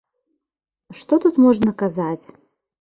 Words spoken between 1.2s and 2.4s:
тут можна казаць?